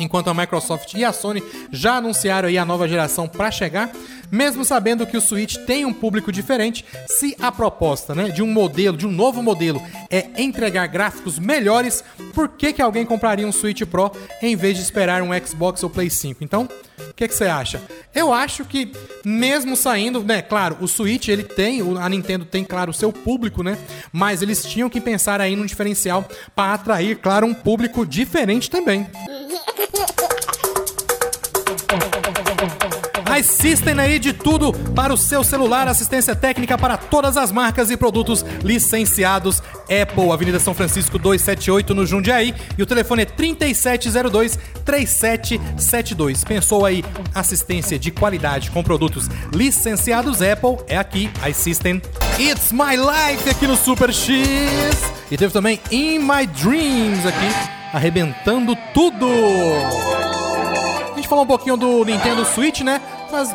Enquanto 0.00 0.28
a 0.28 0.34
Microsoft 0.34 0.94
e 0.94 1.04
a 1.04 1.12
Sony 1.12 1.42
já 1.70 1.96
anunciaram 1.96 2.48
aí 2.48 2.58
a 2.58 2.64
nova 2.64 2.88
geração 2.88 3.28
para 3.28 3.50
chegar, 3.50 3.92
mesmo 4.30 4.64
sabendo 4.64 5.06
que 5.06 5.16
o 5.16 5.20
Switch 5.20 5.56
tem 5.58 5.84
um 5.84 5.92
público 5.92 6.32
diferente, 6.32 6.84
se 7.06 7.36
a 7.40 7.52
proposta 7.52 8.14
né, 8.14 8.28
de 8.28 8.42
um 8.42 8.46
modelo, 8.46 8.96
de 8.96 9.06
um 9.06 9.12
novo 9.12 9.42
modelo, 9.42 9.80
é 10.10 10.26
entregar 10.36 10.88
gráficos 10.88 11.38
melhores, 11.38 12.02
por 12.34 12.48
que, 12.48 12.72
que 12.72 12.82
alguém 12.82 13.06
compraria 13.06 13.46
um 13.46 13.52
Switch 13.52 13.82
Pro 13.84 14.10
em 14.42 14.56
vez 14.56 14.76
de 14.76 14.82
esperar 14.82 15.22
um 15.22 15.30
Xbox 15.46 15.82
ou 15.82 15.90
Play 15.90 16.10
5? 16.10 16.42
Então, 16.42 16.68
o 16.98 17.14
que, 17.14 17.28
você 17.28 17.44
acha? 17.44 17.80
Eu 18.12 18.32
acho 18.32 18.64
que, 18.64 18.90
mesmo 19.24 19.76
saindo, 19.76 20.22
né, 20.24 20.42
claro, 20.42 20.78
o 20.80 20.88
Switch 20.88 21.28
ele 21.28 21.44
tem, 21.44 21.80
a 22.00 22.08
Nintendo 22.08 22.44
tem, 22.44 22.64
claro, 22.64 22.90
o 22.90 22.94
seu 22.94 23.12
público, 23.12 23.62
né? 23.62 23.78
Mas 24.12 24.42
eles 24.42 24.64
tinham 24.64 24.90
que 24.90 25.00
pensar 25.00 25.40
aí 25.40 25.54
num 25.54 25.66
diferencial 25.66 26.26
para 26.54 26.74
atrair, 26.74 27.18
claro, 27.18 27.46
um 27.46 27.54
público 27.54 28.04
diferente 28.04 28.68
também. 28.68 29.06
A 33.34 33.42
System 33.42 33.98
aí 33.98 34.20
de 34.20 34.32
tudo 34.32 34.72
para 34.94 35.12
o 35.12 35.16
seu 35.16 35.42
celular, 35.42 35.88
assistência 35.88 36.36
técnica 36.36 36.78
para 36.78 36.96
todas 36.96 37.36
as 37.36 37.50
marcas 37.50 37.90
e 37.90 37.96
produtos 37.96 38.46
licenciados 38.62 39.60
Apple, 39.90 40.30
Avenida 40.30 40.60
São 40.60 40.72
Francisco 40.72 41.18
278 41.18 41.92
no 41.96 42.06
Jundiaí 42.06 42.54
e 42.78 42.82
o 42.84 42.86
telefone 42.86 43.22
é 43.22 43.24
3702 43.24 44.56
3772. 44.84 46.44
Pensou 46.44 46.86
aí 46.86 47.04
assistência 47.34 47.98
de 47.98 48.12
qualidade 48.12 48.70
com 48.70 48.84
produtos 48.84 49.28
licenciados 49.52 50.40
Apple? 50.40 50.76
É 50.86 50.96
aqui, 50.96 51.28
a 51.42 51.52
System. 51.52 52.00
It's 52.38 52.70
My 52.70 52.94
Life 52.94 53.50
aqui 53.50 53.66
no 53.66 53.74
Super 53.74 54.14
X. 54.14 54.32
E 55.28 55.36
teve 55.36 55.52
também 55.52 55.80
In 55.90 56.20
My 56.20 56.46
Dreams 56.46 57.26
aqui, 57.26 57.48
arrebentando 57.92 58.76
tudo. 58.94 59.26
A 61.12 61.16
gente 61.16 61.26
falou 61.26 61.42
um 61.42 61.48
pouquinho 61.48 61.76
do 61.76 62.04
Nintendo 62.04 62.44
Switch, 62.44 62.82
né? 62.82 63.00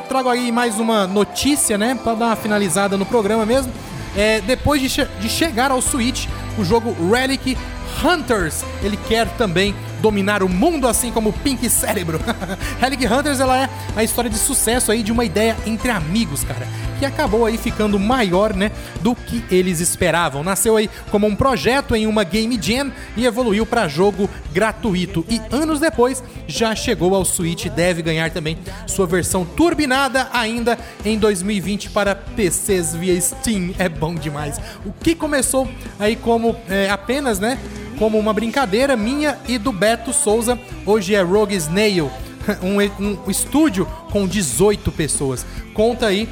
Trago 0.08 0.30
aí 0.30 0.52
mais 0.52 0.80
uma 0.80 1.06
notícia, 1.08 1.78
né? 1.78 1.98
Pra 2.04 2.14
dar 2.14 2.26
uma 2.28 2.36
finalizada 2.36 2.98
no 2.98 3.06
programa 3.06 3.46
mesmo. 3.46 3.72
É, 4.16 4.42
depois 4.42 4.82
de, 4.82 4.90
che- 4.90 5.08
de 5.20 5.30
chegar 5.30 5.72
ao 5.72 5.82
Switch, 5.82 6.28
o 6.58 6.66
jogo 6.66 6.96
Relic 7.12 7.58
Hunters, 8.04 8.64
ele 8.82 8.98
quer 9.08 9.28
também 9.38 9.76
dominar 10.02 10.44
o 10.44 10.50
mundo 10.50 10.88
assim 10.88 11.12
como 11.12 11.34
Pink 11.34 11.70
Cérebro. 11.70 12.20
Relic 12.80 13.06
Hunters, 13.06 13.40
ela 13.40 13.64
é 13.64 13.70
a 13.96 14.04
história 14.04 14.30
de 14.30 14.38
sucesso 14.38 14.92
aí 14.92 15.04
de 15.04 15.12
uma 15.12 15.26
ideia 15.26 15.56
entre 15.66 15.90
amigos, 15.90 16.44
cara, 16.44 16.68
que 16.98 17.06
acabou 17.06 17.46
aí 17.46 17.58
ficando 17.58 18.00
maior, 18.00 18.54
né, 18.54 18.72
do 19.02 19.16
que 19.16 19.44
eles 19.50 19.80
esperavam. 19.80 20.44
Nasceu 20.44 20.76
aí 20.78 20.90
como 21.12 21.28
um 21.28 21.36
projeto 21.36 21.96
em 21.96 22.08
uma 22.08 22.24
Game 22.24 22.60
Jam 22.62 22.92
e 23.16 23.26
evoluiu 23.26 23.66
para 23.66 23.88
jogo 23.88 24.30
gratuito. 24.52 25.26
E 25.30 25.42
anos 25.52 25.80
depois 25.80 26.24
já 26.48 26.76
chegou 26.76 27.16
ao 27.16 27.24
Switch 27.24 27.66
e 27.66 27.70
deve 27.70 28.02
ganhar 28.02 28.32
também 28.32 28.58
sua 28.88 29.08
versão 29.08 29.46
turbinada 29.46 30.28
ainda 30.34 30.78
em 31.06 31.18
2020 31.18 31.90
para 31.92 32.16
PCs 32.16 32.96
via 32.96 33.20
Steam. 33.20 33.74
É 33.78 33.88
bom 33.88 34.16
demais. 34.16 34.60
O 34.86 34.92
que 34.92 35.16
começou 35.16 35.70
aí 36.00 36.16
como 36.16 36.56
é, 36.70 36.90
apenas, 36.90 37.40
né, 37.40 37.58
como 38.00 38.18
uma 38.18 38.32
brincadeira 38.32 38.96
minha 38.96 39.38
e 39.46 39.58
do 39.58 39.74
Beto 39.74 40.14
Souza, 40.14 40.58
hoje 40.86 41.14
é 41.14 41.22
Rogue 41.22 41.54
Snail, 41.56 42.10
um, 42.64 43.28
um 43.28 43.30
estúdio 43.30 43.86
com 44.10 44.26
18 44.26 44.90
pessoas. 44.94 45.46
Conta 45.74 46.08
aí 46.08 46.28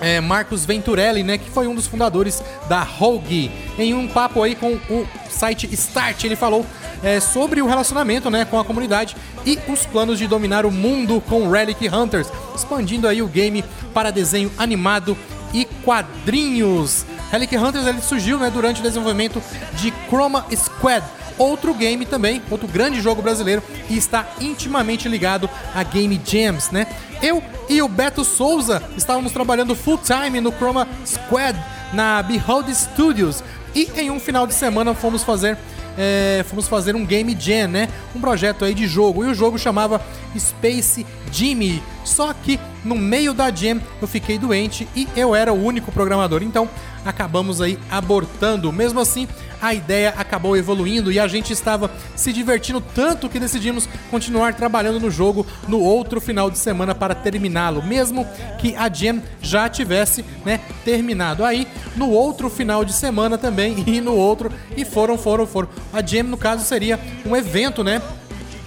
é, 0.00 0.20
Marcos 0.20 0.64
Venturelli, 0.64 1.24
né, 1.24 1.38
que 1.38 1.50
foi 1.50 1.66
um 1.66 1.74
dos 1.74 1.88
fundadores 1.88 2.42
da 2.68 2.82
Rogue. 2.82 3.50
Em 3.76 3.92
um 3.94 4.06
papo 4.06 4.42
aí 4.42 4.54
com 4.54 4.74
o 4.74 5.06
site 5.28 5.68
Start, 5.72 6.22
ele 6.24 6.36
falou 6.36 6.64
é, 7.02 7.18
sobre 7.18 7.60
o 7.60 7.66
relacionamento, 7.66 8.30
né, 8.30 8.44
com 8.44 8.58
a 8.58 8.64
comunidade 8.64 9.16
e 9.44 9.58
os 9.68 9.84
planos 9.84 10.18
de 10.18 10.28
dominar 10.28 10.64
o 10.64 10.70
mundo 10.70 11.20
com 11.28 11.50
Relic 11.50 11.88
Hunters, 11.88 12.28
expandindo 12.54 13.08
aí 13.08 13.20
o 13.20 13.26
game 13.26 13.64
para 13.92 14.12
desenho 14.12 14.52
animado 14.56 15.16
e 15.52 15.64
quadrinhos. 15.84 17.04
Relic 17.32 17.56
Hunters 17.56 17.86
ele 17.86 18.02
surgiu, 18.02 18.38
né, 18.38 18.50
durante 18.50 18.80
o 18.80 18.82
desenvolvimento 18.82 19.42
de 19.72 19.90
Chroma 20.06 20.44
Squad, 20.54 21.02
outro 21.38 21.72
game 21.72 22.04
também, 22.04 22.42
outro 22.50 22.68
grande 22.68 23.00
jogo 23.00 23.22
brasileiro 23.22 23.62
e 23.88 23.96
está 23.96 24.26
intimamente 24.38 25.08
ligado 25.08 25.48
a 25.74 25.82
Game 25.82 26.20
Jams, 26.22 26.70
né? 26.70 26.86
Eu 27.22 27.42
e 27.70 27.80
o 27.80 27.88
Beto 27.88 28.22
Souza 28.22 28.82
estávamos 28.98 29.32
trabalhando 29.32 29.74
full 29.74 29.96
time 29.96 30.42
no 30.42 30.52
Chroma 30.52 30.86
Squad 31.06 31.58
na 31.94 32.22
Behold 32.22 32.68
Studios 32.74 33.42
e 33.74 33.90
em 33.96 34.10
um 34.10 34.20
final 34.20 34.46
de 34.46 34.52
semana 34.52 34.92
fomos 34.92 35.24
fazer 35.24 35.56
é, 35.96 36.44
fomos 36.48 36.68
fazer 36.68 36.94
um 36.96 37.04
Game 37.04 37.36
Jam, 37.38 37.68
né? 37.68 37.88
Um 38.14 38.20
projeto 38.20 38.64
aí 38.64 38.74
de 38.74 38.86
jogo. 38.86 39.24
E 39.24 39.28
o 39.28 39.34
jogo 39.34 39.58
chamava 39.58 40.00
Space 40.38 41.06
Jimmy. 41.30 41.82
Só 42.04 42.32
que 42.32 42.58
no 42.84 42.94
meio 42.94 43.32
da 43.32 43.50
Jam 43.50 43.80
eu 44.00 44.08
fiquei 44.08 44.38
doente 44.38 44.88
e 44.94 45.08
eu 45.16 45.34
era 45.34 45.52
o 45.52 45.64
único 45.64 45.92
programador. 45.92 46.42
Então 46.42 46.68
acabamos 47.04 47.60
aí 47.60 47.78
abortando. 47.90 48.72
Mesmo 48.72 49.00
assim, 49.00 49.28
a 49.62 49.72
ideia 49.72 50.12
acabou 50.16 50.56
evoluindo 50.56 51.12
e 51.12 51.20
a 51.20 51.28
gente 51.28 51.52
estava 51.52 51.88
se 52.16 52.32
divertindo 52.32 52.80
tanto 52.80 53.28
que 53.28 53.38
decidimos 53.38 53.88
continuar 54.10 54.54
trabalhando 54.54 54.98
no 54.98 55.08
jogo 55.10 55.46
no 55.68 55.78
outro 55.78 56.20
final 56.20 56.50
de 56.50 56.58
semana 56.58 56.94
para 56.96 57.14
terminá-lo, 57.14 57.80
mesmo 57.80 58.26
que 58.58 58.74
a 58.74 58.92
Jam 58.92 59.22
já 59.40 59.68
tivesse, 59.68 60.24
né, 60.44 60.58
terminado. 60.84 61.44
Aí, 61.44 61.68
no 61.96 62.10
outro 62.10 62.50
final 62.50 62.84
de 62.84 62.92
semana 62.92 63.38
também 63.38 63.82
e 63.86 64.00
no 64.00 64.16
outro 64.16 64.52
e 64.76 64.84
foram, 64.84 65.16
foram, 65.16 65.46
foram. 65.46 65.68
A 65.92 66.04
Jam 66.04 66.24
no 66.24 66.36
caso 66.36 66.64
seria 66.64 66.98
um 67.24 67.36
evento, 67.36 67.84
né, 67.84 68.02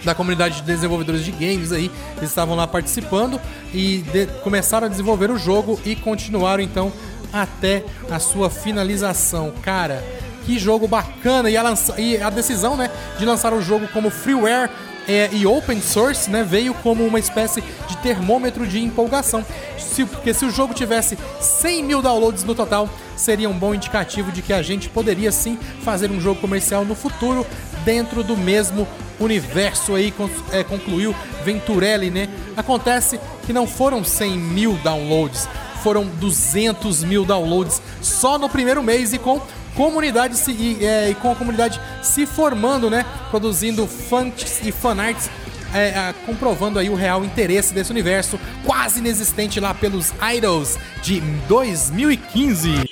da 0.05 0.15
comunidade 0.15 0.57
de 0.57 0.61
desenvolvedores 0.61 1.25
de 1.25 1.31
games 1.31 1.73
aí. 1.73 1.91
Eles 2.15 2.29
estavam 2.29 2.55
lá 2.55 2.65
participando 2.67 3.41
e 3.73 3.97
de- 4.13 4.27
começaram 4.43 4.85
a 4.87 4.89
desenvolver 4.89 5.29
o 5.29 5.37
jogo 5.37 5.77
e 5.83 5.95
continuaram 5.95 6.63
então 6.63 6.93
até 7.33 7.83
a 8.09 8.19
sua 8.19 8.49
finalização. 8.49 9.51
Cara, 9.61 10.01
que 10.45 10.59
jogo 10.59 10.87
bacana! 10.87 11.49
E 11.49 11.57
a, 11.57 11.61
lança- 11.63 11.99
e 11.99 12.21
a 12.21 12.29
decisão 12.29 12.75
né, 12.77 12.89
de 13.17 13.25
lançar 13.25 13.53
o 13.53 13.61
jogo 13.61 13.87
como 13.89 14.09
freeware 14.09 14.69
é, 15.07 15.29
e 15.31 15.45
open 15.45 15.81
source 15.81 16.29
né, 16.29 16.43
veio 16.43 16.73
como 16.75 17.05
uma 17.05 17.19
espécie 17.19 17.61
de 17.87 17.97
termômetro 17.97 18.65
de 18.65 18.79
empolgação. 18.81 19.45
Se, 19.77 20.05
porque 20.05 20.33
se 20.33 20.45
o 20.45 20.51
jogo 20.51 20.73
tivesse 20.73 21.17
100 21.39 21.83
mil 21.83 22.01
downloads 22.01 22.43
no 22.43 22.53
total, 22.55 22.89
seria 23.15 23.49
um 23.49 23.57
bom 23.57 23.73
indicativo 23.73 24.31
de 24.31 24.41
que 24.41 24.51
a 24.51 24.61
gente 24.61 24.89
poderia 24.89 25.31
sim 25.31 25.57
fazer 25.83 26.11
um 26.11 26.19
jogo 26.19 26.41
comercial 26.41 26.83
no 26.83 26.95
futuro 26.95 27.45
dentro 27.85 28.23
do 28.23 28.35
mesmo 28.35 28.87
universo 29.19 29.95
aí, 29.95 30.13
é, 30.51 30.63
concluiu 30.63 31.15
Venturelli, 31.45 32.09
né? 32.09 32.27
Acontece 32.57 33.19
que 33.45 33.53
não 33.53 33.65
foram 33.65 34.03
100 34.03 34.37
mil 34.37 34.73
downloads, 34.83 35.47
foram 35.81 36.05
200 36.05 37.03
mil 37.03 37.23
downloads 37.23 37.81
só 38.01 38.37
no 38.37 38.49
primeiro 38.49 38.83
mês 38.83 39.13
e 39.13 39.17
com 39.19 39.39
comunidade 39.75 40.37
se, 40.37 40.51
e, 40.51 40.85
é, 40.85 41.09
e 41.09 41.15
com 41.15 41.31
a 41.31 41.35
comunidade 41.35 41.79
se 42.01 42.25
formando, 42.25 42.89
né? 42.89 43.05
Produzindo 43.29 43.85
fãs 43.85 44.61
e 44.63 44.71
fanarts 44.71 45.29
é, 45.73 45.89
é, 45.89 46.15
comprovando 46.25 46.79
aí 46.79 46.89
o 46.89 46.95
real 46.95 47.23
interesse 47.25 47.73
desse 47.73 47.91
universo 47.91 48.39
quase 48.65 48.99
inexistente 48.99 49.59
lá 49.59 49.73
pelos 49.73 50.13
Idols 50.35 50.77
de 51.03 51.19
2015. 51.47 52.84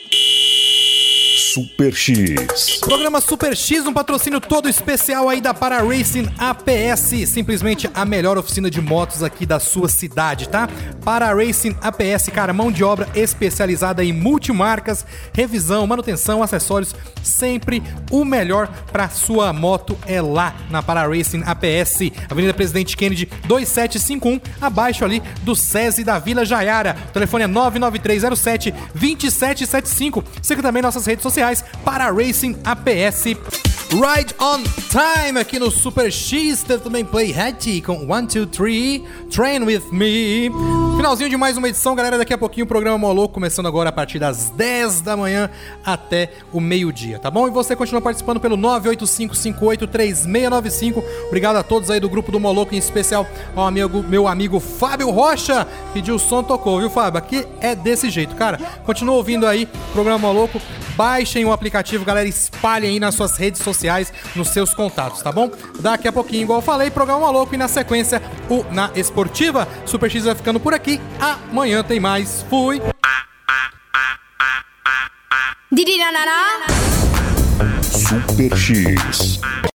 Super 1.53 1.93
X. 1.93 2.79
Programa 2.79 3.22
Super 3.22 3.55
X, 3.55 3.86
um 3.86 3.93
patrocínio 3.93 4.41
todo 4.41 4.67
especial 4.67 5.29
aí 5.29 5.39
da 5.39 5.53
Para 5.53 5.83
Racing 5.83 6.27
APS, 6.36 7.29
simplesmente 7.29 7.88
a 7.93 8.03
melhor 8.03 8.39
oficina 8.39 8.72
de 8.72 8.81
motos 8.81 9.22
aqui 9.22 9.45
da 9.45 9.60
sua 9.60 9.88
cidade, 9.88 10.50
tá? 10.50 10.67
Para 11.05 11.31
Racing 11.31 11.75
APS, 11.79 12.29
cara, 12.33 12.53
mão 12.53 12.72
de 12.72 12.83
obra 12.83 13.07
especializada 13.13 14.03
em 14.03 14.12
multimarcas, 14.12 15.05
revisão, 15.31 15.86
manutenção, 15.86 16.41
acessórios, 16.41 16.95
sempre 17.22 17.83
o 18.10 18.25
melhor 18.25 18.67
para 18.91 19.07
sua 19.10 19.53
moto 19.53 19.95
é 20.07 20.19
lá 20.19 20.55
na 20.72 20.81
Para 20.81 21.05
Racing 21.05 21.43
APS, 21.45 22.12
Avenida 22.31 22.55
Presidente 22.55 22.98
Kennedy 22.98 23.29
2751, 23.45 24.41
abaixo 24.60 25.05
ali 25.05 25.22
do 25.43 25.55
SESI 25.55 26.03
da 26.03 26.17
Vila 26.17 26.43
Jaiara. 26.43 26.98
O 27.10 27.13
telefone 27.13 27.43
é 27.43 27.48
99307 27.48 28.74
2775. 28.95 30.24
Siga 30.41 30.63
também 30.63 30.81
nossas 30.81 31.05
redes 31.05 31.22
sociais 31.22 31.42
para 31.83 32.09
Racing 32.12 32.55
APS. 32.63 33.83
Ride 33.93 34.33
on 34.39 34.63
Time 34.89 35.39
aqui 35.39 35.59
no 35.59 35.69
Super 35.69 36.12
X. 36.12 36.63
Teve 36.63 36.81
também 36.81 37.05
Play 37.05 37.31
Hattie 37.31 37.79
com 37.79 37.93
1, 37.93 38.07
2, 38.25 38.47
3. 38.51 39.01
Train 39.29 39.63
with 39.63 39.83
me. 39.91 40.50
Finalzinho 40.95 41.29
de 41.29 41.38
mais 41.38 41.57
uma 41.57 41.69
edição, 41.69 41.93
galera. 41.93 42.17
Daqui 42.17 42.33
a 42.33 42.38
pouquinho 42.38 42.63
o 42.63 42.67
programa 42.67 42.97
Moloco 42.97 43.35
começando 43.35 43.67
agora 43.67 43.89
a 43.89 43.91
partir 43.91 44.17
das 44.17 44.50
10 44.50 45.01
da 45.01 45.15
manhã 45.15 45.47
até 45.85 46.31
o 46.51 46.59
meio-dia, 46.59 47.19
tá 47.19 47.29
bom? 47.29 47.47
E 47.47 47.51
você 47.51 47.75
continua 47.75 48.01
participando 48.01 48.39
pelo 48.39 48.57
985583695. 48.57 51.03
Obrigado 51.27 51.57
a 51.57 51.63
todos 51.63 51.91
aí 51.91 52.00
do 52.00 52.09
grupo 52.09 52.31
do 52.31 52.39
Moloco, 52.39 52.73
em 52.73 52.79
especial 52.79 53.27
ao 53.55 53.67
amigo, 53.67 54.01
meu 54.01 54.27
amigo 54.27 54.59
Fábio 54.59 55.12
Rocha. 55.12 55.67
Pediu 55.93 56.15
o 56.15 56.19
som, 56.19 56.41
tocou, 56.41 56.79
viu, 56.79 56.89
Fábio? 56.89 57.19
Aqui 57.19 57.45
é 57.62 57.75
desse 57.75 58.09
jeito, 58.09 58.35
cara. 58.35 58.57
Continua 58.85 59.13
ouvindo 59.15 59.45
aí 59.45 59.69
o 59.89 59.91
programa 59.93 60.17
Moloco. 60.17 60.59
Baixem 60.95 61.43
o 61.43 61.51
aplicativo, 61.51 62.06
galera. 62.06 62.27
Espalhem 62.27 62.91
aí 62.91 62.99
nas 62.99 63.15
suas 63.15 63.36
redes 63.36 63.60
sociais, 63.62 63.83
nos 64.36 64.50
seus 64.50 64.74
contatos, 64.74 65.22
tá 65.22 65.32
bom? 65.32 65.50
Daqui 65.80 66.08
a 66.08 66.12
pouquinho, 66.12 66.43
igual 66.43 66.60
eu 66.60 66.63
falei, 66.63 66.89
programa 66.91 67.22
Maluco 67.22 67.54
e 67.54 67.58
na 67.58 67.67
sequência 67.67 68.22
o 68.50 68.63
Na 68.72 68.91
Esportiva. 68.96 69.67
Super 69.86 70.10
X 70.10 70.26
vai 70.26 70.36
ficando 70.36 70.60
por 70.60 70.74
aqui. 70.74 71.00
Amanhã 71.19 71.84
tem 71.84 72.00
mais. 72.00 72.46
Fui! 72.50 72.82
Super 77.82 78.56
X. 78.56 79.39